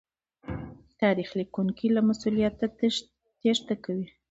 [1.01, 2.65] تاريخ ليکونکي له مسوليته
[3.41, 4.07] تېښته کوي.